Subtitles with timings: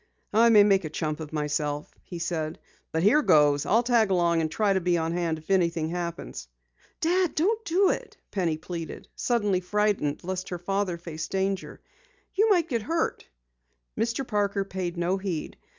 [0.33, 2.57] "I may make a chump of myself," he said,
[2.91, 3.67] "but here goes!
[3.67, 6.47] I'll tag along and try to be on hand if anything happens."
[7.01, 11.81] "Dad, don't do it!" Penny pleaded, suddenly frightened lest her father face danger.
[12.33, 13.27] "You might get hurt!"
[13.95, 14.25] Mr.
[14.27, 15.55] Parker paid no heed.